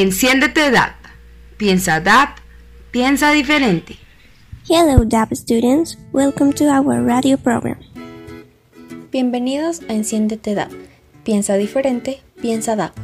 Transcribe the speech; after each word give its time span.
Enciéndete 0.00 0.70
DAP. 0.70 0.94
Piensa 1.58 2.00
DAP, 2.00 2.38
piensa 2.90 3.32
diferente. 3.32 3.98
Hello 4.66 5.04
DAP 5.04 5.34
students, 5.34 5.98
welcome 6.10 6.54
to 6.54 6.64
our 6.70 7.04
radio 7.04 7.36
program. 7.36 7.76
Bienvenidos 9.12 9.82
a 9.90 9.92
Enciéndete 9.92 10.54
DAP. 10.54 10.70
Piensa 11.22 11.56
diferente, 11.56 12.22
piensa 12.40 12.76
DAP. 12.76 12.94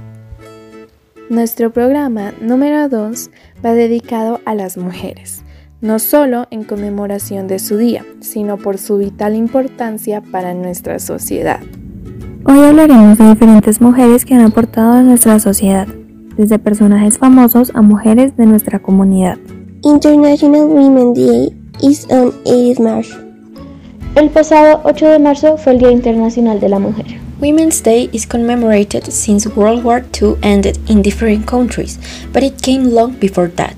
Nuestro 1.28 1.70
programa 1.70 2.32
número 2.40 2.88
2 2.88 3.30
va 3.62 3.74
dedicado 3.74 4.40
a 4.46 4.54
las 4.54 4.78
mujeres, 4.78 5.44
no 5.82 5.98
solo 5.98 6.48
en 6.50 6.64
conmemoración 6.64 7.46
de 7.46 7.58
su 7.58 7.76
día, 7.76 8.06
sino 8.20 8.56
por 8.56 8.78
su 8.78 8.96
vital 8.96 9.34
importancia 9.34 10.22
para 10.22 10.54
nuestra 10.54 10.98
sociedad. 10.98 11.60
Hoy 12.46 12.58
hablaremos 12.58 13.18
de 13.18 13.28
diferentes 13.28 13.82
mujeres 13.82 14.24
que 14.24 14.34
han 14.34 14.46
aportado 14.46 14.94
a 14.94 15.02
nuestra 15.02 15.38
sociedad, 15.40 15.88
desde 16.36 16.58
personajes 16.58 17.18
famosos 17.18 17.72
a 17.74 17.82
mujeres 17.82 18.36
de 18.36 18.46
nuestra 18.46 18.78
comunidad. 18.78 19.38
International 19.82 20.66
Women's 20.66 21.18
Day 21.18 21.52
is 21.82 22.06
on 22.10 22.32
8 22.44 22.80
March. 22.80 23.08
El 24.14 24.30
pasado 24.30 24.80
8 24.84 25.08
de 25.08 25.18
marzo 25.18 25.56
fue 25.58 25.74
el 25.74 25.78
Día 25.78 25.90
Internacional 25.90 26.58
de 26.58 26.68
la 26.68 26.78
Mujer. 26.78 27.06
Women's 27.38 27.82
Day 27.82 28.08
is 28.12 28.26
commemorated 28.26 29.04
since 29.04 29.46
World 29.46 29.84
War 29.84 30.02
II 30.20 30.36
ended 30.40 30.78
in 30.88 31.02
different 31.02 31.46
countries, 31.46 31.98
but 32.32 32.42
it 32.42 32.62
came 32.62 32.90
long 32.90 33.12
before 33.20 33.50
that. 33.50 33.74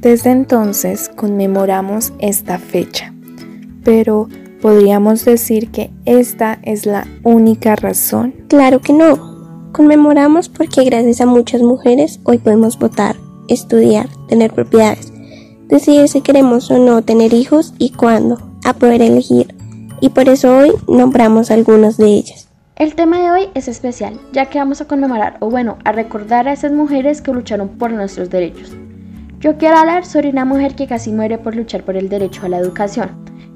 Desde 0.00 0.30
entonces 0.30 1.10
conmemoramos 1.16 2.12
esta 2.20 2.58
fecha, 2.58 3.12
pero 3.82 4.28
¿podríamos 4.62 5.24
decir 5.24 5.72
que 5.72 5.90
esta 6.04 6.60
es 6.62 6.86
la 6.86 7.08
única 7.24 7.74
razón? 7.74 8.32
Claro 8.46 8.80
que 8.80 8.92
no. 8.92 9.35
Conmemoramos 9.76 10.48
porque 10.48 10.84
gracias 10.84 11.20
a 11.20 11.26
muchas 11.26 11.60
mujeres 11.60 12.18
hoy 12.24 12.38
podemos 12.38 12.78
votar, 12.78 13.14
estudiar, 13.46 14.08
tener 14.26 14.50
propiedades, 14.50 15.12
decidir 15.68 16.08
si 16.08 16.22
queremos 16.22 16.70
o 16.70 16.78
no 16.78 17.02
tener 17.02 17.34
hijos 17.34 17.74
y 17.76 17.90
cuándo, 17.90 18.38
a 18.64 18.72
poder 18.72 19.02
elegir. 19.02 19.54
Y 20.00 20.08
por 20.08 20.30
eso 20.30 20.56
hoy 20.56 20.72
nombramos 20.88 21.50
algunas 21.50 21.98
de 21.98 22.06
ellas. 22.06 22.48
El 22.76 22.94
tema 22.94 23.18
de 23.18 23.30
hoy 23.30 23.48
es 23.52 23.68
especial, 23.68 24.18
ya 24.32 24.46
que 24.46 24.58
vamos 24.58 24.80
a 24.80 24.86
conmemorar, 24.86 25.36
o 25.40 25.50
bueno, 25.50 25.76
a 25.84 25.92
recordar 25.92 26.48
a 26.48 26.54
esas 26.54 26.72
mujeres 26.72 27.20
que 27.20 27.34
lucharon 27.34 27.68
por 27.68 27.92
nuestros 27.92 28.30
derechos. 28.30 28.72
Yo 29.40 29.58
quiero 29.58 29.76
hablar 29.76 30.06
sobre 30.06 30.30
una 30.30 30.46
mujer 30.46 30.74
que 30.74 30.86
casi 30.86 31.12
muere 31.12 31.36
por 31.36 31.54
luchar 31.54 31.84
por 31.84 31.98
el 31.98 32.08
derecho 32.08 32.46
a 32.46 32.48
la 32.48 32.56
educación. 32.56 33.10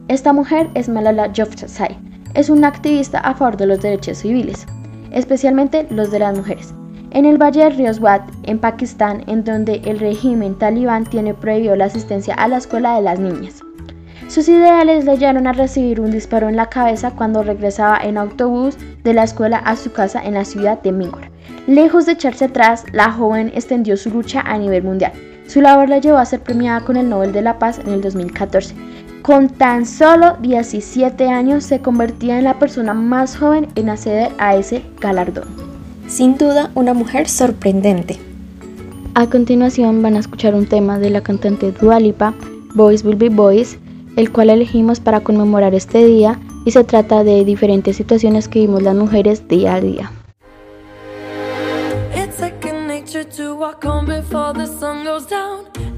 Esta 0.09 0.35
mujer 0.35 0.69
es 0.75 0.87
Malala 0.91 1.33
Yousafzai. 1.33 1.97
Es 2.35 2.51
una 2.51 2.69
activista 2.69 3.21
a 3.21 3.35
favor 3.35 3.57
de 3.57 3.67
los 3.67 3.81
derechos 3.81 4.19
civiles, 4.19 4.67
especialmente 5.13 5.87
los 5.91 6.11
de 6.11 6.19
las 6.19 6.37
mujeres. 6.37 6.75
En 7.13 7.25
el 7.25 7.39
valle 7.39 7.65
del 7.65 7.77
río 7.77 7.93
Swat, 7.93 8.23
en 8.45 8.59
Pakistán, 8.59 9.25
en 9.27 9.43
donde 9.43 9.83
el 9.85 9.99
régimen 9.99 10.57
talibán 10.57 11.05
tiene 11.05 11.35
prohibido 11.35 11.75
la 11.75 11.87
asistencia 11.87 12.35
a 12.35 12.47
la 12.47 12.59
escuela 12.59 12.95
de 12.95 13.03
las 13.03 13.19
niñas. 13.19 13.63
Sus 14.29 14.49
ideales 14.49 15.05
le 15.05 15.19
llevaron 15.19 15.49
a 15.49 15.53
recibir 15.53 16.01
un 16.01 16.13
disparo 16.13 16.49
en 16.49 16.55
la 16.55 16.69
cabeza 16.69 17.11
cuando 17.11 17.43
regresaba 17.43 17.99
en 17.99 18.17
autobús 18.17 18.77
de 19.03 19.13
la 19.13 19.25
escuela 19.25 19.59
a 19.59 19.75
su 19.75 19.91
casa 19.91 20.23
en 20.25 20.35
la 20.35 20.45
ciudad 20.45 20.81
de 20.83 20.93
Mingor. 20.93 21.31
Lejos 21.67 22.07
de 22.07 22.13
echarse 22.13 22.45
atrás, 22.45 22.85
la 22.93 23.11
joven 23.11 23.51
extendió 23.57 23.97
su 23.97 24.11
lucha 24.11 24.41
a 24.43 24.57
nivel 24.57 24.85
mundial. 24.85 25.13
Su 25.49 25.61
labor 25.61 25.89
la 25.89 25.99
llevó 25.99 26.19
a 26.19 26.25
ser 26.25 26.39
premiada 26.39 26.83
con 26.83 26.97
el 26.97 27.09
Nobel 27.09 27.33
de 27.33 27.43
la 27.43 27.59
Paz 27.59 27.81
en 27.81 27.89
el 27.89 28.03
2014. 28.03 28.73
Con 29.23 29.51
tan 29.51 29.85
solo 29.85 30.37
17 30.41 31.29
años 31.29 31.65
se 31.65 31.81
convertía 31.81 32.39
en 32.39 32.45
la 32.45 32.59
persona 32.59 32.95
más 32.95 33.37
joven 33.37 33.69
en 33.75 33.91
acceder 33.91 34.33
a 34.39 34.57
ese 34.57 34.83
galardón. 34.99 35.45
Sin 36.09 36.39
duda, 36.39 36.71
una 36.75 36.95
mujer 36.95 37.29
sorprendente. 37.29 38.19
A 39.15 39.27
continuación 39.27 40.03
van 40.03 40.17
a 40.17 40.21
escuchar 40.21 40.55
un 40.55 40.67
tema 40.67 40.99
de 40.99 41.11
la 41.11 41.21
cantante 41.21 41.71
Dua 41.73 42.01
Lipa, 42.01 42.35
Boys 42.75 43.05
Will 43.05 43.17
Be 43.17 43.29
Boys, 43.29 43.79
el 44.17 44.33
cual 44.33 44.51
elegimos 44.51 45.01
para 45.01 45.21
conmemorar 45.21 45.75
este 45.75 46.05
día 46.05 46.41
y 46.65 46.71
se 46.71 46.85
trata 46.85 47.23
de 47.23 47.45
diferentes 47.45 47.97
situaciones 47.97 48.49
que 48.49 48.61
vivimos 48.61 48.83
las 48.83 48.95
mujeres 48.95 49.47
día 49.49 49.75
a 49.75 49.81
día. 49.81 50.13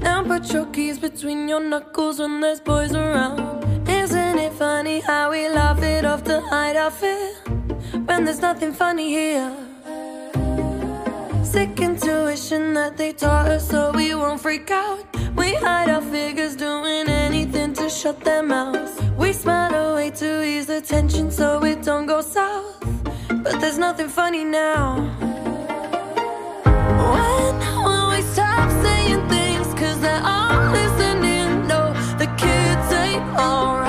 And 0.05 0.27
put 0.27 0.51
your 0.51 0.65
keys 0.67 0.97
between 0.99 1.47
your 1.47 1.59
knuckles 1.59 2.19
when 2.19 2.41
there's 2.41 2.59
boys 2.59 2.93
around. 2.93 3.63
Isn't 3.87 4.37
it 4.37 4.53
funny 4.53 4.99
how 4.99 5.31
we 5.31 5.47
laugh 5.49 5.81
it 5.81 6.05
off 6.05 6.23
to 6.25 6.41
hide 6.41 6.75
our 6.75 6.91
fear? 6.91 7.33
When 8.05 8.25
there's 8.25 8.41
nothing 8.41 8.73
funny 8.73 9.09
here. 9.09 9.55
Sick 11.43 11.79
intuition 11.79 12.73
that 12.73 12.97
they 12.97 13.13
taught 13.13 13.47
us 13.47 13.69
so 13.69 13.91
we 13.91 14.15
won't 14.15 14.41
freak 14.41 14.71
out. 14.71 15.05
We 15.35 15.55
hide 15.55 15.89
our 15.89 16.01
figures 16.01 16.55
doing 16.55 17.07
anything 17.07 17.73
to 17.73 17.89
shut 17.89 18.19
their 18.21 18.43
mouths. 18.43 18.99
We 19.17 19.33
smile 19.33 19.73
away 19.91 20.11
to 20.11 20.43
ease 20.43 20.65
the 20.67 20.81
tension 20.81 21.31
so 21.31 21.63
it 21.63 21.81
don't 21.83 22.05
go 22.05 22.21
south. 22.21 22.79
But 23.29 23.59
there's 23.61 23.77
nothing 23.77 24.09
funny 24.09 24.43
now 24.43 25.32
alright. 33.35 33.82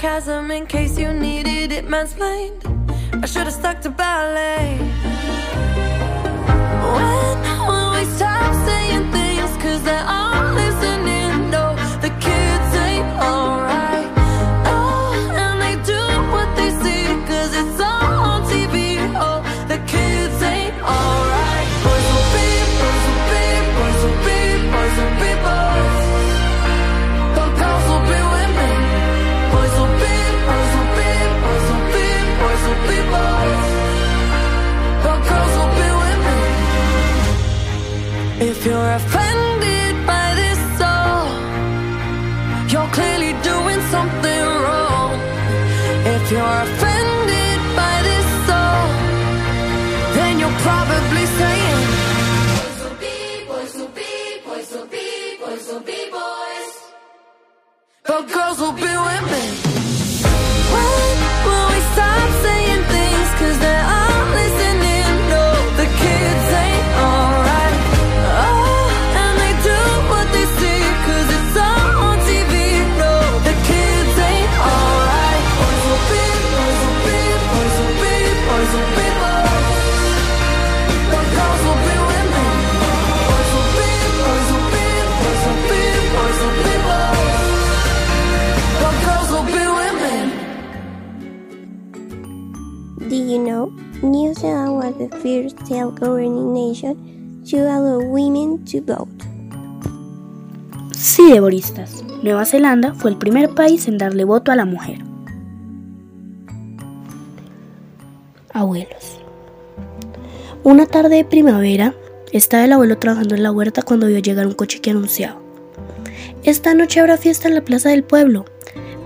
Sarcasm 0.00 0.52
in 0.52 0.64
case 0.64 0.96
you 0.96 1.12
needed 1.12 1.72
it 1.72 1.84
mansplained. 1.84 2.62
I 3.20 3.26
should 3.26 3.44
have 3.44 3.52
stuck 3.52 3.80
to 3.80 3.90
ballet. 3.90 5.07
Will 58.58 58.72
be 58.72 58.82
women. 58.82 59.58
When 59.62 59.67
to 96.82 97.56
allow 97.56 97.98
women 98.00 98.64
to 98.64 98.80
vote. 98.82 99.24
Sí, 100.96 101.32
Deboristas. 101.32 102.04
Nueva 102.22 102.44
Zelanda 102.44 102.94
fue 102.94 103.10
el 103.12 103.16
primer 103.16 103.50
país 103.50 103.86
en 103.88 103.98
darle 103.98 104.24
voto 104.24 104.50
a 104.50 104.56
la 104.56 104.64
mujer. 104.64 104.98
Abuelos. 108.52 109.20
Una 110.64 110.86
tarde 110.86 111.16
de 111.16 111.24
primavera, 111.24 111.94
estaba 112.32 112.64
el 112.64 112.72
abuelo 112.72 112.98
trabajando 112.98 113.34
en 113.34 113.42
la 113.42 113.52
huerta 113.52 113.82
cuando 113.82 114.06
vio 114.06 114.18
llegar 114.18 114.46
un 114.46 114.54
coche 114.54 114.80
que 114.80 114.90
anunciaba. 114.90 115.40
Esta 116.42 116.74
noche 116.74 117.00
habrá 117.00 117.16
fiesta 117.16 117.48
en 117.48 117.54
la 117.54 117.64
plaza 117.64 117.90
del 117.90 118.04
pueblo. 118.04 118.44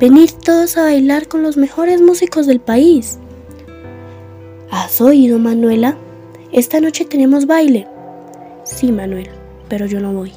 Venid 0.01 0.31
todos 0.45 0.77
a 0.77 0.83
bailar 0.83 1.29
con 1.29 1.43
los 1.43 1.57
mejores 1.57 2.01
músicos 2.01 2.47
del 2.47 2.61
país. 2.61 3.19
¿Has 4.71 5.01
oído, 5.01 5.39
Manuela? 5.39 5.97
Esta 6.53 6.81
noche 6.81 7.07
tenemos 7.07 7.47
baile. 7.47 7.87
Sí, 8.65 8.93
Manuel, 8.93 9.31
pero 9.71 9.87
yo 9.87 10.01
no 10.01 10.13
voy. 10.13 10.33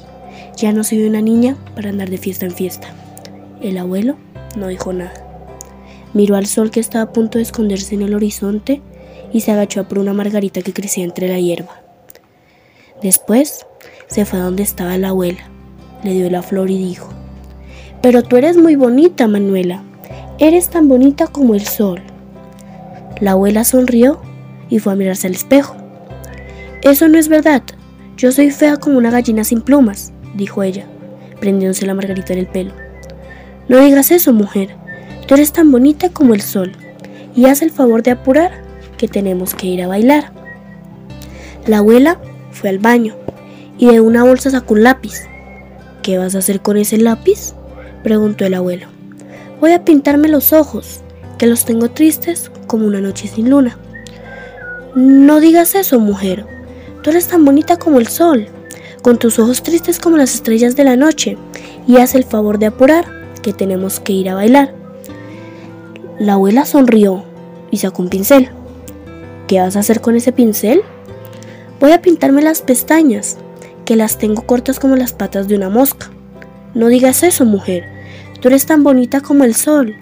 Ya 0.56 0.72
no 0.72 0.82
soy 0.82 1.06
una 1.06 1.20
niña 1.20 1.58
para 1.74 1.90
andar 1.90 2.08
de 2.08 2.16
fiesta 2.16 2.46
en 2.46 2.52
fiesta. 2.52 2.88
El 3.60 3.76
abuelo 3.76 4.16
no 4.56 4.68
dijo 4.68 4.94
nada. 4.94 5.12
Miró 6.14 6.36
al 6.36 6.46
sol 6.46 6.70
que 6.70 6.80
estaba 6.80 7.04
a 7.04 7.12
punto 7.12 7.36
de 7.36 7.42
esconderse 7.42 7.94
en 7.94 8.00
el 8.00 8.14
horizonte 8.14 8.80
y 9.30 9.42
se 9.42 9.52
agachó 9.52 9.86
por 9.86 9.98
una 9.98 10.14
margarita 10.14 10.62
que 10.62 10.72
crecía 10.72 11.04
entre 11.04 11.28
la 11.28 11.38
hierba. 11.38 11.82
Después 13.02 13.66
se 14.06 14.24
fue 14.24 14.38
a 14.38 14.44
donde 14.44 14.62
estaba 14.62 14.96
la 14.96 15.10
abuela, 15.10 15.50
le 16.02 16.14
dio 16.14 16.30
la 16.30 16.40
flor 16.40 16.70
y 16.70 16.78
dijo, 16.78 17.10
Pero 18.00 18.22
tú 18.22 18.38
eres 18.38 18.56
muy 18.56 18.74
bonita, 18.74 19.28
Manuela, 19.28 19.82
eres 20.38 20.70
tan 20.70 20.88
bonita 20.88 21.26
como 21.26 21.54
el 21.54 21.66
sol. 21.66 22.00
La 23.20 23.32
abuela 23.32 23.64
sonrió 23.64 24.22
y 24.70 24.78
fue 24.78 24.94
a 24.94 24.96
mirarse 24.96 25.26
al 25.26 25.34
espejo. 25.34 25.76
Eso 26.86 27.08
no 27.08 27.18
es 27.18 27.26
verdad, 27.26 27.64
yo 28.16 28.30
soy 28.30 28.52
fea 28.52 28.76
como 28.76 28.96
una 28.96 29.10
gallina 29.10 29.42
sin 29.42 29.60
plumas, 29.60 30.12
dijo 30.36 30.62
ella, 30.62 30.86
prendiéndose 31.40 31.84
la 31.84 31.94
margarita 31.94 32.32
en 32.32 32.38
el 32.38 32.46
pelo. 32.46 32.70
No 33.66 33.80
digas 33.80 34.12
eso, 34.12 34.32
mujer, 34.32 34.76
tú 35.26 35.34
eres 35.34 35.52
tan 35.52 35.72
bonita 35.72 36.10
como 36.10 36.32
el 36.32 36.42
sol, 36.42 36.70
y 37.34 37.46
haz 37.46 37.62
el 37.62 37.72
favor 37.72 38.04
de 38.04 38.12
apurar 38.12 38.52
que 38.98 39.08
tenemos 39.08 39.52
que 39.52 39.66
ir 39.66 39.82
a 39.82 39.88
bailar. 39.88 40.30
La 41.66 41.78
abuela 41.78 42.20
fue 42.52 42.70
al 42.70 42.78
baño 42.78 43.16
y 43.78 43.86
de 43.86 44.00
una 44.00 44.22
bolsa 44.22 44.50
sacó 44.50 44.74
un 44.74 44.84
lápiz. 44.84 45.26
¿Qué 46.04 46.18
vas 46.18 46.36
a 46.36 46.38
hacer 46.38 46.60
con 46.60 46.76
ese 46.76 46.98
lápiz? 46.98 47.54
preguntó 48.04 48.46
el 48.46 48.54
abuelo. 48.54 48.86
Voy 49.60 49.72
a 49.72 49.84
pintarme 49.84 50.28
los 50.28 50.52
ojos, 50.52 51.00
que 51.36 51.48
los 51.48 51.64
tengo 51.64 51.90
tristes 51.90 52.48
como 52.68 52.86
una 52.86 53.00
noche 53.00 53.26
sin 53.26 53.50
luna. 53.50 53.76
No 54.94 55.40
digas 55.40 55.74
eso, 55.74 55.98
mujer. 55.98 56.55
Tú 57.06 57.10
eres 57.10 57.28
tan 57.28 57.44
bonita 57.44 57.76
como 57.76 58.00
el 58.00 58.08
sol, 58.08 58.48
con 59.00 59.16
tus 59.16 59.38
ojos 59.38 59.62
tristes 59.62 60.00
como 60.00 60.16
las 60.16 60.34
estrellas 60.34 60.74
de 60.74 60.82
la 60.82 60.96
noche, 60.96 61.38
y 61.86 61.98
haz 61.98 62.16
el 62.16 62.24
favor 62.24 62.58
de 62.58 62.66
apurar, 62.66 63.04
que 63.42 63.52
tenemos 63.52 64.00
que 64.00 64.12
ir 64.12 64.28
a 64.28 64.34
bailar. 64.34 64.74
La 66.18 66.32
abuela 66.32 66.66
sonrió 66.66 67.22
y 67.70 67.76
sacó 67.76 68.02
un 68.02 68.08
pincel. 68.08 68.48
¿Qué 69.46 69.60
vas 69.60 69.76
a 69.76 69.78
hacer 69.78 70.00
con 70.00 70.16
ese 70.16 70.32
pincel? 70.32 70.82
Voy 71.78 71.92
a 71.92 72.02
pintarme 72.02 72.42
las 72.42 72.60
pestañas, 72.60 73.36
que 73.84 73.94
las 73.94 74.18
tengo 74.18 74.42
cortas 74.42 74.80
como 74.80 74.96
las 74.96 75.12
patas 75.12 75.46
de 75.46 75.54
una 75.54 75.70
mosca. 75.70 76.10
No 76.74 76.88
digas 76.88 77.22
eso, 77.22 77.44
mujer. 77.44 77.84
Tú 78.40 78.48
eres 78.48 78.66
tan 78.66 78.82
bonita 78.82 79.20
como 79.20 79.44
el 79.44 79.54
sol, 79.54 79.94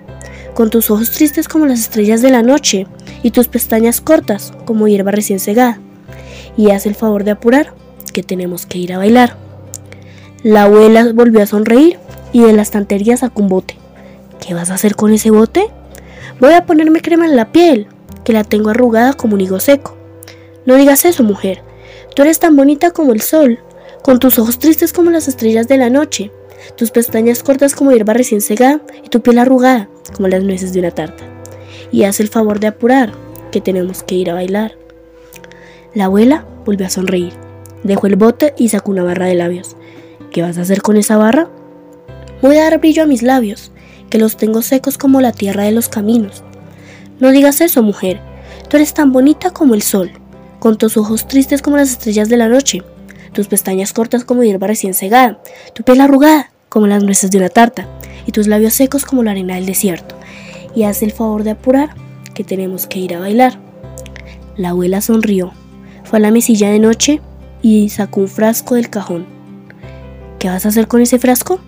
con 0.55 0.71
tus 0.71 0.91
ojos 0.91 1.11
tristes 1.11 1.49
como 1.49 1.67
las 1.67 1.81
estrellas 1.81 2.23
de 2.23 2.31
la 2.31 2.43
noche 2.43 2.87
y 3.23 3.31
tus 3.31 3.49
pestañas 3.49 4.01
cortas 4.01 4.55
como 4.65 4.89
hierba 4.89 5.11
recién 5.11 5.39
segada. 5.39 5.81
Y 6.57 6.71
haz 6.71 6.87
el 6.87 6.95
favor 6.95 7.25
de 7.25 7.33
apurar, 7.33 7.75
que 8.13 8.23
tenemos 8.23 8.67
que 8.67 8.79
ir 8.79 8.93
a 8.93 8.99
bailar. 8.99 9.37
La 10.43 10.65
abuela 10.65 11.13
volvió 11.13 11.43
a 11.43 11.47
sonreír 11.47 11.99
y 12.33 12.43
de 12.43 12.53
la 12.53 12.63
estantería 12.63 13.17
sacó 13.17 13.43
un 13.43 13.49
bote. 13.49 13.77
¿Qué 14.41 14.55
vas 14.55 14.71
a 14.71 14.75
hacer 14.75 14.95
con 14.95 15.13
ese 15.13 15.31
bote? 15.31 15.69
Voy 16.41 16.53
a 16.53 16.67
ponerme 16.67 17.01
crema 17.01 17.27
en 17.27 17.37
la 17.37 17.53
piel, 17.53 17.87
que 18.25 18.33
la 18.33 18.45
tengo 18.45 18.71
arrugada 18.71 19.15
como 19.15 19.35
un 19.35 19.41
higo 19.41 19.61
seco. 19.61 19.97
No 20.67 20.77
digas 20.77 21.05
eso, 21.05 21.23
mujer. 21.23 21.63
Tú 22.15 22.23
eres 22.23 22.39
tan 22.39 22.57
bonita 22.57 22.91
como 22.91 23.13
el 23.13 23.21
sol, 23.21 23.59
con 24.03 24.19
tus 24.19 24.39
ojos 24.39 24.59
tristes 24.59 24.93
como 24.93 25.11
las 25.11 25.29
estrellas 25.29 25.67
de 25.67 25.79
la 25.79 25.91
noche, 25.91 26.31
tus 26.77 26.91
pestañas 26.91 27.43
cortas 27.43 27.75
como 27.75 27.93
hierba 27.93 28.13
recién 28.13 28.41
segada 28.41 28.81
y 29.03 29.09
tu 29.09 29.23
piel 29.23 29.39
arrugada 29.39 29.89
como 30.15 30.29
las 30.29 30.43
nueces 30.43 30.73
de 30.73 30.81
una 30.81 30.91
tarta. 30.91 31.25
Y 31.91 32.05
haz 32.05 32.21
el 32.21 32.29
favor 32.29 32.61
de 32.61 32.69
apurar, 32.69 33.13
que 33.51 33.61
tenemos 33.61 34.03
que 34.03 34.17
ir 34.17 34.31
a 34.31 34.35
bailar. 34.35 34.84
La 35.95 36.07
abuela 36.07 36.45
volvió 36.65 36.87
a 36.87 36.91
sonreír, 36.91 37.33
dejó 37.85 38.09
el 38.09 38.17
bote 38.17 38.53
y 38.59 38.69
sacó 38.69 38.91
una 38.91 39.05
barra 39.05 39.27
de 39.27 39.37
labios. 39.37 39.77
¿Qué 40.33 40.43
vas 40.43 40.59
a 40.59 40.63
hacer 40.63 40.83
con 40.83 40.97
esa 40.97 41.17
barra? 41.17 41.49
Voy 42.43 42.57
a 42.57 42.65
dar 42.65 42.81
brillo 42.81 43.05
a 43.05 43.07
mis 43.07 43.23
labios, 43.23 43.71
que 44.11 44.19
los 44.19 44.37
tengo 44.37 44.63
secos 44.63 44.99
como 44.99 45.21
la 45.21 45.31
tierra 45.31 45.63
de 45.63 45.71
los 45.71 45.89
caminos. 45.89 46.43
No 47.21 47.31
digas 47.31 47.61
eso, 47.61 47.81
mujer. 47.83 48.21
Tú 48.69 48.77
eres 48.77 48.93
tan 48.93 49.13
bonita 49.13 49.51
como 49.51 49.75
el 49.75 49.83
sol, 49.83 50.11
con 50.59 50.79
tus 50.79 50.97
ojos 50.97 51.29
tristes 51.29 51.63
como 51.63 51.77
las 51.77 51.93
estrellas 51.93 52.29
de 52.29 52.39
la 52.39 52.49
noche, 52.49 52.83
tus 53.33 53.47
pestañas 53.47 53.93
cortas 53.93 54.25
como 54.25 54.43
hierba 54.43 54.67
recién 54.67 54.95
segada, 54.95 55.41
tu 55.75 55.85
piel 55.85 56.01
arrugada 56.01 56.51
como 56.69 56.89
las 56.89 57.05
nueces 57.05 57.31
de 57.31 57.39
una 57.39 57.51
tarta, 57.51 57.87
y 58.27 58.33
tus 58.33 58.49
labios 58.49 58.75
secos 58.75 59.05
como 59.05 59.23
la 59.23 59.31
arena 59.31 59.55
del 59.55 59.67
desierto. 59.67 60.17
Y 60.75 60.83
haz 60.83 61.03
el 61.05 61.13
favor 61.13 61.45
de 61.45 61.53
apurar, 61.53 61.91
que 62.35 62.43
tenemos 62.43 62.89
que 62.89 62.99
ir 62.99 63.15
a 63.15 63.21
bailar. 63.21 63.61
La 64.57 64.71
abuela 64.71 65.01
sonrió, 65.01 65.53
fue 66.15 66.19
a 66.19 66.21
la 66.21 66.31
mesilla 66.31 66.71
de 66.71 66.79
noche 66.79 67.21
y 67.61 67.89
sacó 67.89 68.21
un 68.21 68.29
frasco 68.29 68.77
del 68.77 68.89
cajón. 68.89 69.27
¿Qué 70.39 70.47
vas 70.47 70.65
a 70.65 70.69
hacer 70.69 70.87
con 70.87 71.01
ese 71.01 71.19
frasco? 71.19 71.59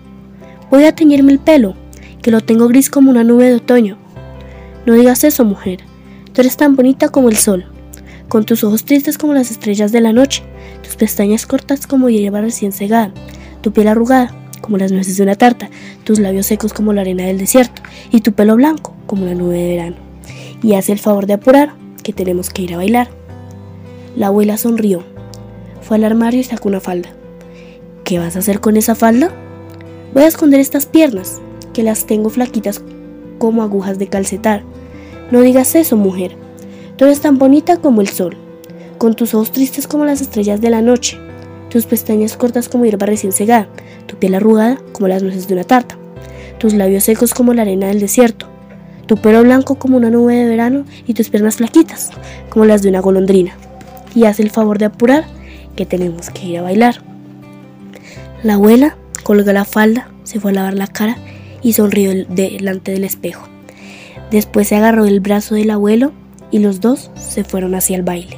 Voy 0.71 0.85
a 0.85 0.95
teñirme 0.95 1.33
el 1.33 1.39
pelo, 1.39 1.75
que 2.21 2.31
lo 2.31 2.39
tengo 2.39 2.69
gris 2.69 2.89
como 2.89 3.11
una 3.11 3.25
nube 3.25 3.49
de 3.49 3.55
otoño. 3.55 3.97
No 4.85 4.93
digas 4.93 5.25
eso, 5.25 5.43
mujer. 5.43 5.81
Tú 6.31 6.39
eres 6.39 6.55
tan 6.55 6.77
bonita 6.77 7.09
como 7.09 7.27
el 7.27 7.35
sol, 7.35 7.65
con 8.29 8.45
tus 8.45 8.63
ojos 8.63 8.85
tristes 8.85 9.17
como 9.17 9.33
las 9.33 9.51
estrellas 9.51 9.91
de 9.91 9.99
la 9.99 10.13
noche, 10.13 10.43
tus 10.81 10.95
pestañas 10.95 11.45
cortas 11.45 11.85
como 11.85 12.07
hierba 12.07 12.39
recién 12.39 12.71
segada, 12.71 13.11
tu 13.59 13.73
piel 13.73 13.89
arrugada 13.89 14.33
como 14.61 14.77
las 14.77 14.93
nueces 14.93 15.17
de 15.17 15.23
una 15.23 15.35
tarta, 15.35 15.69
tus 16.05 16.19
labios 16.19 16.45
secos 16.45 16.71
como 16.71 16.93
la 16.93 17.01
arena 17.01 17.25
del 17.25 17.37
desierto, 17.37 17.81
y 18.13 18.21
tu 18.21 18.31
pelo 18.31 18.55
blanco 18.55 18.95
como 19.07 19.25
la 19.25 19.35
nube 19.35 19.57
de 19.57 19.67
verano. 19.75 19.97
Y 20.63 20.75
haz 20.75 20.87
el 20.87 20.99
favor 20.99 21.25
de 21.25 21.33
apurar, 21.33 21.73
que 22.01 22.13
tenemos 22.13 22.49
que 22.49 22.61
ir 22.61 22.73
a 22.73 22.77
bailar. 22.77 23.16
La 24.17 24.27
abuela 24.27 24.57
sonrió, 24.57 25.03
fue 25.83 25.97
al 25.97 26.03
armario 26.03 26.39
y 26.39 26.43
sacó 26.43 26.69
una 26.69 26.79
falda. 26.79 27.09
¿Qué 28.03 28.17
vas 28.17 28.35
a 28.35 28.39
hacer 28.39 28.59
con 28.61 28.75
esa 28.75 28.95
falda? 28.95 29.29
Voy 30.11 30.23
a 30.23 30.27
esconder 30.27 30.59
estas 30.59 30.87
piernas, 30.87 31.39
que 31.71 31.83
las 31.83 32.07
tengo 32.07 32.31
flaquitas 32.31 32.81
como 33.37 33.61
agujas 33.61 33.99
de 33.99 34.07
calcetar. 34.07 34.63
No 35.29 35.41
digas 35.41 35.75
eso, 35.75 35.97
mujer. 35.97 36.35
Tú 36.95 37.05
eres 37.05 37.21
tan 37.21 37.37
bonita 37.37 37.77
como 37.77 38.01
el 38.01 38.07
sol, 38.07 38.35
con 38.97 39.13
tus 39.13 39.35
ojos 39.35 39.51
tristes 39.51 39.85
como 39.85 40.03
las 40.03 40.19
estrellas 40.19 40.61
de 40.61 40.71
la 40.71 40.81
noche, 40.81 41.19
tus 41.69 41.85
pestañas 41.85 42.37
cortas 42.37 42.69
como 42.69 42.85
hierba 42.85 43.05
recién 43.05 43.31
segada, 43.31 43.69
tu 44.07 44.15
piel 44.15 44.33
arrugada 44.33 44.81
como 44.93 45.07
las 45.07 45.21
nueces 45.21 45.47
de 45.47 45.53
una 45.53 45.63
tarta, 45.63 45.95
tus 46.57 46.73
labios 46.73 47.03
secos 47.03 47.35
como 47.35 47.53
la 47.53 47.61
arena 47.61 47.89
del 47.89 47.99
desierto, 47.99 48.47
tu 49.05 49.17
pelo 49.17 49.43
blanco 49.43 49.75
como 49.75 49.95
una 49.95 50.09
nube 50.09 50.37
de 50.37 50.49
verano 50.49 50.85
y 51.05 51.13
tus 51.13 51.29
piernas 51.29 51.57
flaquitas 51.57 52.09
como 52.49 52.65
las 52.65 52.81
de 52.81 52.89
una 52.89 52.99
golondrina. 52.99 53.53
Y 54.17 54.25
haz 54.25 54.39
el 54.39 54.49
favor 54.49 54.79
de 54.79 54.85
apurar 54.85 55.25
que 55.75 55.85
tenemos 55.85 56.31
que 56.31 56.47
ir 56.47 56.57
a 56.57 56.63
bailar. 56.63 57.03
La 58.41 58.55
abuela 58.55 58.97
colgó 59.21 59.53
la 59.53 59.63
falda, 59.63 60.09
se 60.23 60.39
fue 60.39 60.49
a 60.49 60.53
lavar 60.55 60.73
la 60.73 60.87
cara 60.87 61.17
y 61.61 61.73
sonrió 61.73 62.25
delante 62.27 62.91
del 62.91 63.03
espejo. 63.03 63.47
Después 64.31 64.69
se 64.69 64.75
agarró 64.75 65.05
el 65.05 65.19
brazo 65.19 65.53
del 65.53 65.69
abuelo 65.69 66.13
y 66.49 66.57
los 66.57 66.81
dos 66.81 67.11
se 67.13 67.43
fueron 67.43 67.75
hacia 67.75 67.95
el 67.95 68.01
baile. 68.01 68.37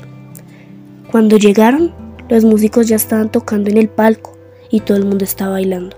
Cuando 1.11 1.37
llegaron, 1.37 1.93
los 2.27 2.43
músicos 2.43 2.89
ya 2.89 2.97
estaban 2.97 3.31
tocando 3.31 3.69
en 3.69 3.77
el 3.77 3.87
palco 3.87 4.37
y 4.69 4.81
todo 4.81 4.97
el 4.97 5.05
mundo 5.05 5.23
estaba 5.23 5.51
bailando. 5.51 5.95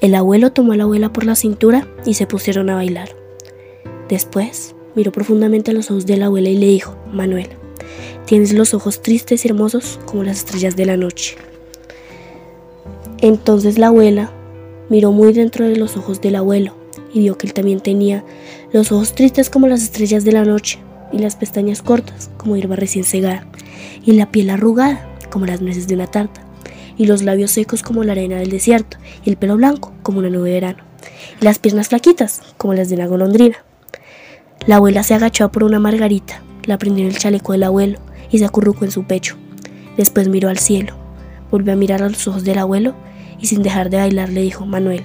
El 0.00 0.14
abuelo 0.14 0.52
tomó 0.52 0.74
a 0.74 0.76
la 0.76 0.84
abuela 0.84 1.12
por 1.12 1.24
la 1.24 1.34
cintura 1.34 1.88
y 2.04 2.14
se 2.14 2.28
pusieron 2.28 2.70
a 2.70 2.76
bailar. 2.76 3.08
Después 4.08 4.76
miró 4.94 5.10
profundamente 5.10 5.72
a 5.72 5.74
los 5.74 5.90
ojos 5.90 6.06
de 6.06 6.18
la 6.18 6.26
abuela 6.26 6.50
y 6.50 6.56
le 6.56 6.68
dijo, 6.68 6.96
Manuel, 7.12 7.48
tienes 8.26 8.52
los 8.52 8.74
ojos 8.74 9.02
tristes 9.02 9.44
y 9.44 9.48
hermosos 9.48 9.98
como 10.06 10.24
las 10.24 10.38
estrellas 10.38 10.76
de 10.76 10.86
la 10.86 10.96
noche. 10.96 11.36
Entonces 13.18 13.78
la 13.78 13.88
abuela 13.88 14.30
miró 14.88 15.12
muy 15.12 15.32
dentro 15.32 15.66
de 15.66 15.76
los 15.76 15.96
ojos 15.96 16.20
del 16.20 16.36
abuelo 16.36 16.74
y 17.12 17.20
vio 17.20 17.38
que 17.38 17.46
él 17.46 17.54
también 17.54 17.80
tenía 17.80 18.24
los 18.72 18.92
ojos 18.92 19.14
tristes 19.14 19.50
como 19.50 19.68
las 19.68 19.82
estrellas 19.82 20.24
de 20.24 20.32
la 20.32 20.44
noche 20.44 20.78
y 21.12 21.18
las 21.18 21.36
pestañas 21.36 21.82
cortas 21.82 22.30
como 22.36 22.56
hierba 22.56 22.76
recién 22.76 23.04
segada 23.04 23.46
y 24.04 24.12
la 24.12 24.30
piel 24.30 24.50
arrugada 24.50 25.08
como 25.30 25.46
las 25.46 25.60
nueces 25.60 25.88
de 25.88 25.94
una 25.94 26.06
tarta 26.06 26.42
y 26.98 27.06
los 27.06 27.22
labios 27.22 27.50
secos 27.50 27.82
como 27.82 28.04
la 28.04 28.12
arena 28.12 28.36
del 28.36 28.50
desierto 28.50 28.98
y 29.24 29.30
el 29.30 29.36
pelo 29.36 29.56
blanco 29.56 29.92
como 30.02 30.18
una 30.18 30.30
nube 30.30 30.48
de 30.48 30.54
verano 30.54 30.84
y 31.40 31.44
las 31.44 31.58
piernas 31.58 31.88
flaquitas 31.88 32.42
como 32.56 32.74
las 32.74 32.88
de 32.88 32.96
una 32.96 33.06
golondrina. 33.06 33.56
La 34.66 34.76
abuela 34.76 35.02
se 35.02 35.14
agachó 35.14 35.50
por 35.52 35.64
una 35.64 35.78
margarita, 35.78 36.42
la 36.66 36.78
prendió 36.78 37.04
en 37.04 37.10
el 37.10 37.18
chaleco 37.18 37.52
del 37.52 37.62
abuelo 37.62 37.98
y 38.30 38.38
se 38.38 38.44
acurrucó 38.44 38.84
en 38.84 38.90
su 38.90 39.04
pecho. 39.04 39.36
Después 39.96 40.28
miró 40.28 40.48
al 40.48 40.58
cielo, 40.58 40.94
volvió 41.50 41.72
a 41.72 41.76
mirar 41.76 42.02
a 42.02 42.08
los 42.08 42.26
ojos 42.28 42.44
del 42.44 42.58
abuelo 42.58 42.94
y 43.40 43.46
sin 43.46 43.62
dejar 43.62 43.90
de 43.90 43.98
bailar 43.98 44.28
le 44.28 44.42
dijo, 44.42 44.66
Manuel, 44.66 45.04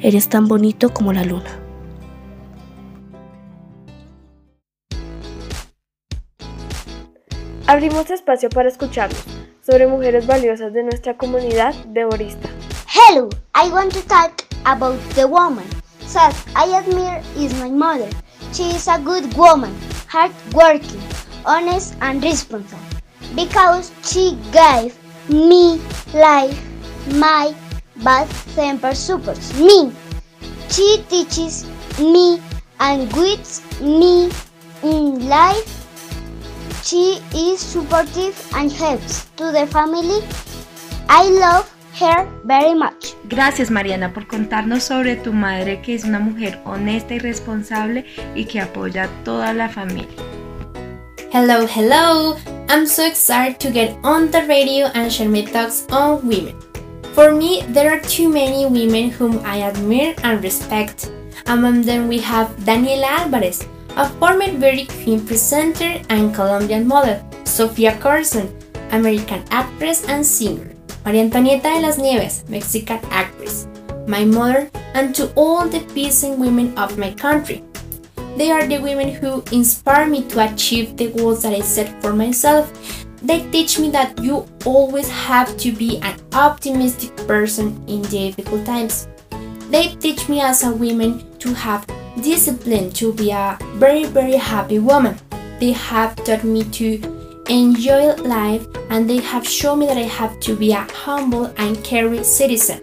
eres 0.00 0.28
tan 0.28 0.48
bonito 0.48 0.92
como 0.92 1.12
la 1.12 1.24
luna. 1.24 1.60
Abrimos 7.66 8.10
espacio 8.10 8.50
para 8.50 8.68
escucharnos 8.68 9.24
sobre 9.66 9.86
mujeres 9.86 10.26
valiosas 10.26 10.74
de 10.74 10.82
nuestra 10.82 11.16
comunidad 11.16 11.74
de 11.86 12.04
Borista. 12.04 12.48
Hello, 12.86 13.30
I 13.54 13.70
want 13.70 13.92
to 13.94 14.02
talk 14.02 14.44
about 14.64 14.98
the 15.14 15.24
woman 15.26 15.64
that 16.12 16.34
I 16.54 16.70
admire 16.74 17.22
is 17.36 17.54
my 17.54 17.70
mother. 17.70 18.08
She 18.52 18.64
is 18.64 18.86
a 18.86 18.98
good 18.98 19.34
woman, 19.34 19.72
hardworking, 20.14 21.02
honest 21.44 21.96
and 22.00 22.22
responsible 22.22 22.94
because 23.34 23.90
she 24.04 24.38
gave 24.52 24.96
me 25.28 25.80
life, 26.14 26.56
my 27.24 27.52
bad 28.04 28.28
temper 28.54 28.94
supports 28.94 29.52
me. 29.58 29.92
She 30.68 31.02
teaches 31.08 31.66
me 31.98 32.40
and 32.78 33.10
guides 33.12 33.62
me 33.80 34.30
in 34.84 35.28
life. 35.28 35.72
She 36.84 37.20
is 37.34 37.58
supportive 37.58 38.38
and 38.54 38.70
helps 38.70 39.24
to 39.42 39.50
the 39.50 39.66
family. 39.66 40.20
I 41.08 41.28
love 41.28 41.73
her 42.00 42.26
very 42.44 42.74
much. 42.74 43.14
Gracias 43.24 43.70
Mariana 43.70 44.12
por 44.12 44.26
contarnos 44.26 44.84
sobre 44.84 45.16
tu 45.16 45.32
madre 45.32 45.80
que 45.80 45.94
es 45.94 46.04
una 46.04 46.18
mujer 46.18 46.60
honesta 46.64 47.14
y 47.14 47.18
responsable 47.18 48.04
y 48.34 48.44
que 48.44 48.60
apoya 48.60 49.04
a 49.04 49.24
toda 49.24 49.52
la 49.52 49.68
familia. 49.68 50.16
Hello, 51.32 51.66
hello! 51.66 52.36
I'm 52.68 52.86
so 52.86 53.04
excited 53.04 53.58
to 53.58 53.70
get 53.70 53.96
on 54.04 54.30
the 54.30 54.42
radio 54.46 54.86
and 54.94 55.10
share 55.10 55.28
my 55.28 55.44
thoughts 55.44 55.84
on 55.90 56.26
women. 56.26 56.54
For 57.12 57.32
me, 57.32 57.62
there 57.68 57.90
are 57.90 58.00
too 58.00 58.28
many 58.28 58.66
women 58.66 59.10
whom 59.10 59.40
I 59.44 59.62
admire 59.62 60.14
and 60.22 60.42
respect. 60.42 61.10
Among 61.46 61.82
them, 61.82 62.08
we 62.08 62.18
have 62.18 62.56
Daniela 62.64 63.06
Alvarez, 63.20 63.66
a 63.96 64.08
former 64.08 64.50
Very 64.52 64.86
Queen 64.86 65.24
presenter 65.24 66.00
and 66.08 66.34
Colombian 66.34 66.86
model, 66.86 67.20
Sofia 67.44 67.96
Carson, 67.98 68.48
American 68.90 69.44
actress 69.50 70.08
and 70.08 70.24
singer, 70.24 70.73
María 71.04 71.20
Antonieta 71.20 71.68
de 71.74 71.82
las 71.82 71.98
Nieves, 71.98 72.44
Mexican 72.48 72.98
actress, 73.10 73.68
my 74.06 74.24
mother, 74.24 74.70
and 74.94 75.14
to 75.14 75.30
all 75.34 75.68
the 75.68 75.80
peasant 75.94 76.38
women 76.38 76.72
of 76.78 76.96
my 76.96 77.12
country. 77.12 77.62
They 78.38 78.50
are 78.50 78.66
the 78.66 78.78
women 78.78 79.10
who 79.10 79.44
inspire 79.52 80.06
me 80.06 80.22
to 80.28 80.50
achieve 80.50 80.96
the 80.96 81.10
goals 81.10 81.42
that 81.42 81.52
I 81.52 81.60
set 81.60 82.00
for 82.00 82.14
myself. 82.14 82.72
They 83.22 83.46
teach 83.50 83.78
me 83.78 83.90
that 83.90 84.18
you 84.22 84.46
always 84.64 85.10
have 85.10 85.54
to 85.58 85.72
be 85.72 85.98
an 85.98 86.18
optimistic 86.32 87.14
person 87.28 87.84
in 87.86 88.00
difficult 88.02 88.64
times. 88.64 89.06
They 89.68 89.94
teach 89.96 90.28
me 90.30 90.40
as 90.40 90.64
a 90.64 90.72
woman 90.72 91.22
to 91.38 91.52
have 91.52 91.86
discipline 92.22 92.90
to 92.92 93.12
be 93.12 93.30
a 93.30 93.58
very 93.76 94.04
very 94.04 94.36
happy 94.36 94.78
woman. 94.78 95.18
They 95.60 95.72
have 95.72 96.16
taught 96.24 96.44
me 96.44 96.64
to 96.64 97.13
enjoy 97.48 98.14
life 98.22 98.66
and 98.90 99.08
they 99.08 99.18
have 99.18 99.46
shown 99.46 99.80
me 99.80 99.86
that 99.86 99.96
I 99.96 100.08
have 100.08 100.40
to 100.40 100.56
be 100.56 100.72
a 100.72 100.86
humble 100.92 101.52
and 101.56 101.82
caring 101.84 102.24
citizen. 102.24 102.80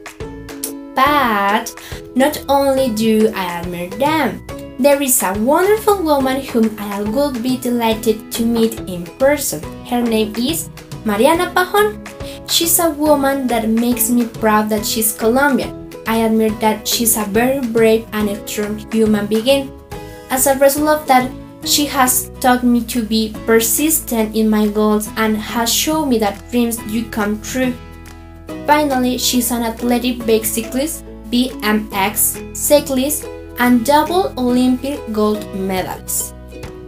But 0.96 1.74
not 2.16 2.44
only 2.50 2.90
do 2.94 3.32
I 3.36 3.64
admire 3.64 3.90
them, 3.90 4.46
there 4.80 5.02
is 5.02 5.22
a 5.24 5.34
wonderful 5.40 6.02
woman 6.04 6.42
whom 6.42 6.76
I 6.80 7.02
would 7.02 7.42
be 7.44 7.58
delighted 7.58 8.32
to 8.34 8.46
meet 8.46 8.80
in 8.90 9.06
person. 9.18 9.62
Her 9.86 10.02
name 10.02 10.36
is 10.36 10.70
Mariana 11.06 11.52
Pajon. 11.54 12.04
She's 12.48 12.80
a 12.80 12.90
woman 12.90 13.48
that 13.48 13.70
makes 13.70 14.10
me 14.10 14.26
proud 14.26 14.70
that 14.70 14.86
she's 14.86 15.14
Colombian. 15.14 15.90
I 16.08 16.22
admire 16.24 16.52
that 16.60 16.88
she's 16.88 17.16
a 17.16 17.26
very 17.26 17.62
brave 17.62 18.08
and 18.12 18.28
strong 18.50 18.80
human 18.92 19.28
being. 19.28 19.72
As 20.30 20.48
a 20.48 20.58
result 20.58 21.02
of 21.02 21.08
that, 21.08 21.32
she 21.64 21.86
has 21.86 22.32
taught 22.40 22.64
me 22.64 22.82
to 22.82 23.04
be 23.04 23.34
persistent 23.46 24.36
in 24.36 24.50
my 24.50 24.68
goals 24.68 25.10
and 25.18 25.38
has 25.38 25.72
shown 25.72 26.10
me 26.10 26.18
that 26.20 26.50
dreams 26.52 26.78
do 26.78 27.08
come 27.10 27.40
true. 27.42 27.74
Finally, 28.66 29.18
she's 29.18 29.52
an 29.52 29.64
athletic 29.64 30.26
bicyclist, 30.26 31.06
BMX 31.30 32.56
cyclist, 32.56 33.26
and 33.60 33.86
double 33.86 34.34
Olympic 34.38 35.00
gold 35.12 35.46
medalist, 35.56 36.34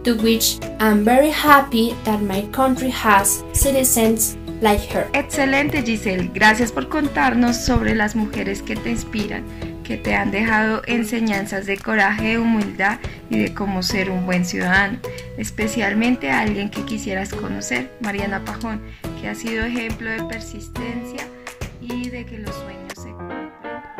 to 0.02 0.14
which 0.14 0.58
I'm 0.80 1.04
very 1.04 1.30
happy 1.30 1.94
that 2.04 2.22
my 2.22 2.42
country 2.52 2.90
has 2.90 3.44
citizens 3.52 4.36
like 4.60 4.80
her. 4.90 5.08
Excelente 5.14 5.84
Giselle, 5.84 6.28
gracias 6.28 6.72
por 6.72 6.88
contarnos 6.88 7.56
sobre 7.56 7.94
las 7.94 8.16
mujeres 8.16 8.62
que 8.62 8.76
te 8.76 8.90
inspiran, 8.90 9.44
que 9.84 9.96
te 9.96 10.14
han 10.14 10.30
dejado 10.30 10.82
enseñanzas 10.86 11.66
de 11.66 11.76
coraje, 11.76 12.38
humildad 12.38 12.98
y 13.30 13.38
de 13.38 13.54
cómo 13.54 13.82
ser 13.82 14.10
un 14.10 14.26
buen 14.26 14.44
ciudadano, 14.44 14.98
especialmente 15.36 16.30
a 16.30 16.40
alguien 16.40 16.70
que 16.70 16.82
quisieras 16.82 17.32
conocer, 17.32 17.90
Mariana 18.00 18.44
Pajón, 18.44 18.80
que 19.20 19.28
ha 19.28 19.34
sido 19.34 19.64
ejemplo 19.64 20.10
de 20.10 20.22
persistencia 20.24 21.26
y 21.80 22.10
de 22.10 22.24
que 22.24 22.38
los 22.38 22.54
sueños 22.54 22.92
se 22.94 23.10
cumplen. 23.10 23.50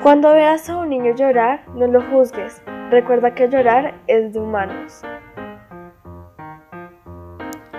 Cuando 0.03 0.33
veas 0.35 0.69
a 0.69 0.77
un 0.77 0.91
niño 0.91 1.15
llorar, 1.17 1.65
no 1.75 1.87
lo 1.87 2.03
juzgues. 2.03 2.63
Recuerda 2.91 3.35
que 3.35 3.49
llorar 3.49 3.95
es 4.07 4.33
de 4.33 4.41
humanos. 4.41 5.01